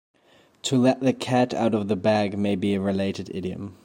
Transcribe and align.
To 0.63 0.79
"let 0.79 1.01
the 1.01 1.13
cat 1.13 1.53
out 1.53 1.75
of 1.75 1.87
the 1.87 1.95
bag" 1.95 2.35
may 2.35 2.55
be 2.55 2.73
a 2.73 2.81
related 2.81 3.29
idiom. 3.35 3.77